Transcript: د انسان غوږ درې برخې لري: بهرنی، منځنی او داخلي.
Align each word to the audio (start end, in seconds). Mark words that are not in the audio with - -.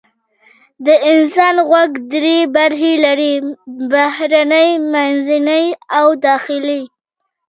د 0.85 0.87
انسان 1.11 1.55
غوږ 1.69 1.91
درې 2.13 2.37
برخې 2.55 2.93
لري: 3.05 3.33
بهرنی، 3.91 4.69
منځنی 4.93 5.65
او 5.97 6.07
داخلي. 6.27 6.81